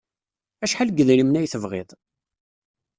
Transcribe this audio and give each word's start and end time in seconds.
Acḥal 0.63 0.89
n 0.91 0.95
yedrimen 0.97 1.39
ay 1.39 1.47
tebɣiḍ? 1.51 1.89